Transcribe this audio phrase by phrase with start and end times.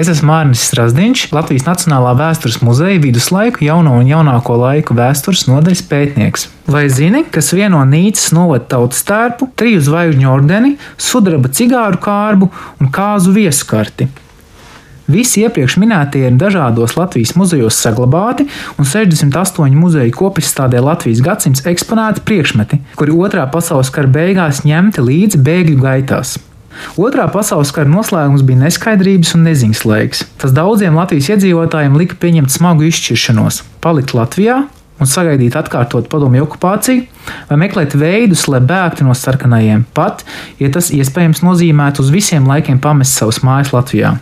[0.00, 5.82] Es esmu Mārnis Strasdiņš, Latvijas Nacionālā vēstures muzeja viduslaiku, jauno un jaunāko laiku vēstures nodaļas
[5.90, 6.46] pētnieks.
[6.72, 12.48] Vai zini, kas vieno Nīcas novada tautas tērpu, triju zvaigžņu ordeni, sudraba cigāru kārbu
[12.80, 14.08] un kāzu vieskarti?
[15.10, 18.48] Visi iepriekš minētie ir dažādos Latvijas muzejos saglabāti,
[18.80, 25.42] un 68 muzeju kopizstādē Latvijas gadsimts eksponēti priekšmeti, kuri otrā pasaules kara beigās ņemti līdzi
[25.44, 26.38] bēgļu gaitās.
[27.00, 30.24] Otrā pasaules kara noslēgums bija neskaidrības un neziņas laiks.
[30.40, 34.62] Tas daudziem Latvijas iedzīvotājiem lika pieņemt smagu izšķiršanos- palikt Latvijā
[35.00, 37.06] un sagaidīt atkārtot padomju okupāciju,
[37.48, 40.24] vai meklēt veidus, lai bēgtu no sarkanajiem, pat
[40.60, 44.18] ja tas iespējams nozīmētu uz visiem laikiem pamest savus mājas Latvijā.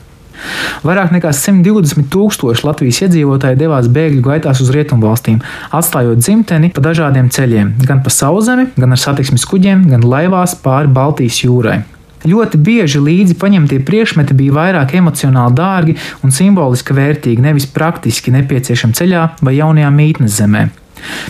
[0.87, 5.41] Vairāk nekā 120 tūkstoši Latvijas iedzīvotāji devās bēgļu gaitās uz rietumvalstīm,
[5.75, 10.95] atstājot dzimteni pa dažādiem ceļiem, gan pa sauszemi, gan ar satiksmes kuģiem, gan laivās pāri
[10.95, 11.81] Baltijas jūrai.
[12.29, 15.97] Ļoti bieži līdzi paņemtie priekšmeti bija vairāk emocionāli dārgi
[16.27, 20.69] un simboliski vērtīgi, nevis praktiski nepieciešami ceļā vai jaunajā mītnes zemē.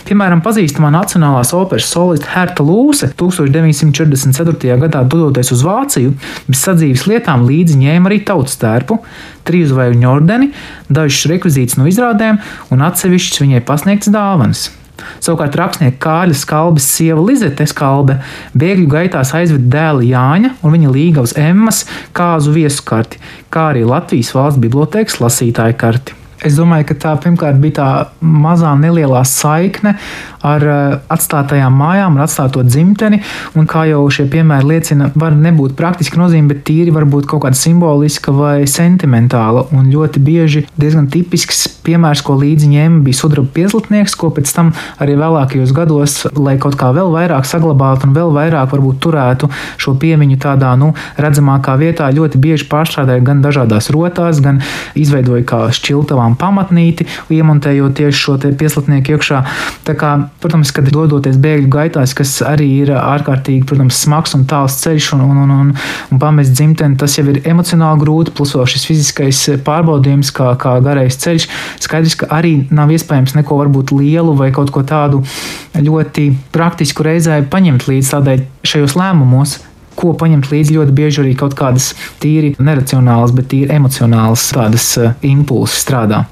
[0.07, 4.79] Piemēram, pazīstamā Nacionālās operas soliste Herta Lūse 1944.
[4.83, 6.15] gadā dodoties uz Vāciju,
[6.49, 8.99] bez sadzīves lietām līdzi ņēma arī tautas tērpu,
[9.47, 10.51] triju zvaigžņu ordeni,
[10.89, 12.41] dažus rekvizītus no izrādēm
[12.73, 14.69] un atsevišķas viņai pasniegtas dāvanas.
[15.23, 18.19] Savukārt rakstnieka Kāļa Skalbes sieva Lizete Skalbe
[18.57, 21.83] bēgļu gaitās aizveda dēlu Jāņa un viņa līgavas Emmas
[22.15, 23.21] kāzu viesu karti,
[23.53, 26.18] kā arī Latvijas valsts bibliotēkas lasītāju karti.
[26.45, 27.87] Es domāju, ka tā pirmkārt bija tā
[28.23, 29.97] mazā nelielā saikne
[30.47, 33.19] ar uh, atstātajām mājām, ar atstāto dzimteni.
[33.59, 37.43] Un kā jau šie piemēri liecina, var nebūt praktiski nozīme, bet tīri var būt kaut
[37.43, 39.65] kāda simboliska vai sentimentāla.
[39.75, 44.71] Un ļoti bieži diezgan tipisks piemērs, ko līdzi ņēma, bija sudraba piezlatnieks, ko pēc tam
[45.03, 49.51] arī vēlākajos gados, lai kaut kā vēl vairāk saglabātu un vēl vairāk varbūt turētu
[49.81, 54.63] šo piemiņu tādā nu, redzamākā vietā, ļoti bieži pārstrādāja gan dažādās rotās, gan
[54.99, 59.41] izveidoja kā šķiltavām iekārtām pamatnīti, iemontējot tieši šo pieslatnieku iekšā.
[59.85, 64.79] Tā kā, protams, kad dodoties bēgļu gaitās, kas arī ir ārkārtīgi, protams, smags un tāls
[64.81, 65.73] ceļš un, un, un, un,
[66.11, 70.79] un pamest dzimteni, tas jau ir emocionāli grūti, plus vēl šis fiziskais pārbaudījums, kā, kā
[70.83, 71.47] garais ceļš.
[71.79, 75.23] Skaidrs, ka arī nav iespējams neko varbūt lielu vai kaut ko tādu
[75.79, 79.59] ļoti praktisku reizē paņemt līdz tādai šajos lēmumos
[79.99, 81.91] ko paņemt līdzi ļoti bieži arī kaut kādas
[82.23, 86.25] tīri neracionālas, bet tīri emocionālas tādas uh, impulses strādā.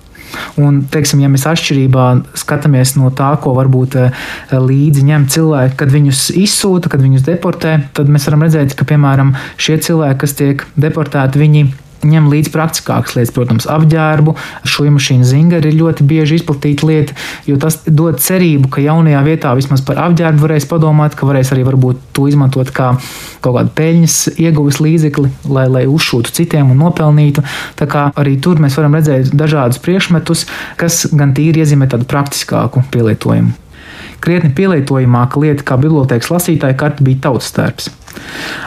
[0.60, 2.06] Un, teiksim, ja mēs atšķirībā
[2.38, 7.78] skatāmies no tā, ko varbūt uh, līdzi ņem cilvēki, kad viņus izsūta, kad viņus deportē,
[7.98, 11.68] tad mēs varam redzēt, ka, piemēram, šie cilvēki, kas tiek deportēti, viņi
[12.06, 14.36] ņem līdzi praktiskākas lietas, protams, apģērbu.
[14.68, 19.54] Šo mašīnu zingari ir ļoti bieži izplatīta lieta, jo tas dod cerību, ka jaunajā vietā
[19.58, 21.66] vismaz par apģērbu varēs padomāt, ka varēs arī
[22.14, 22.94] to izmantot kā
[23.42, 27.44] kaut kādu peļņas ieguves līdzekli, lai, lai uzšūtu citiem un nopelnītu.
[27.80, 30.48] Tā kā arī tur mēs varam redzēt dažādus priekšmetus,
[30.80, 33.56] kas gan tīri iezīmē tādu praktiskāku pielietojumu.
[34.24, 37.92] Krietni pielietojamāka lieta kā bibliotekas lasītāja karte bija tautas tērps.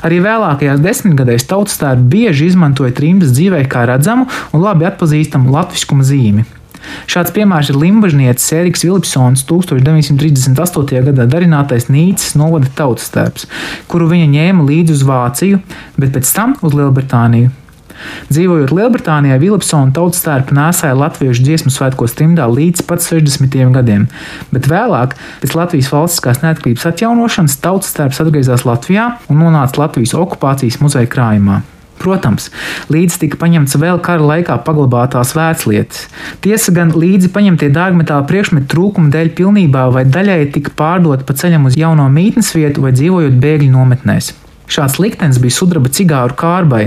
[0.07, 6.07] Arī vēlākajās desmitgadēs tautas tērpu bieži izmantoja trimdas dzīvē kā redzamu un labi atpazīstamu latviskuma
[6.07, 6.47] zīmi.
[7.11, 11.03] Šāds piemērs ir limbažniecis Eriks Vilpsons 1938.
[11.11, 13.47] gadā darinātais Nīcas novada tautas tērps,
[13.91, 15.61] kuru viņa ņēma līdzi uz Vāciju,
[16.01, 17.53] bet pēc tam uz Lielbritāniju.
[18.31, 23.59] Dzīvojot Lielbritānijā, Vilpsona tautas tērpa nēsāja latviešu dziesmu svētkos trimdā līdz pat 60.
[23.75, 24.07] gadiem,
[24.55, 30.81] bet vēlāk, pēc Latvijas valstiskās neatkarības atjaunošanas, tautas tērps atgriezās Latvijā un nonāca Latvijas okupācijas
[30.85, 31.63] muzeja krājumā.
[32.01, 32.49] Protams,
[32.89, 36.07] līdzi tika paņemts vēl kara laikā paglabātās vērtslietas.
[36.41, 41.69] Tiesa gan līdzi paņemtie dārgmetāla priekšmeti trūkuma dēļ pilnībā vai daļai tika pārdoti pa ceļam
[41.69, 44.33] uz jauno mītnes vietu vai dzīvojot bēgļu nometnēs.
[44.71, 46.85] Šāds liktenis bija sudraba cigāru kārbai,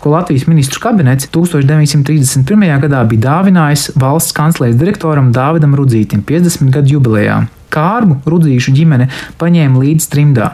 [0.00, 2.64] ko Latvijas ministru kabinets 1931.
[2.86, 7.42] gadā bija dāvinājis valsts kanclēs direktoram Dāvidam Rudzītim 50 gadu jubilejā.
[7.76, 9.08] Kārbu rudzīšu ģimene
[9.40, 10.52] paņēma līdzi trimdā,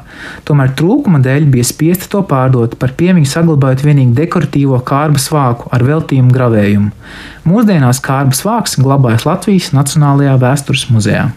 [0.49, 5.85] tomēr trūkuma dēļ bija spiesta to pārdot par piemiņu, saglabājot tikai dekoratīvo kārbas vāku ar
[5.87, 6.91] veltījumu gravējumu.
[7.47, 11.29] Mūsdienās kārbas vāks glabājas Latvijas Nacionālajā vēstures muzejā.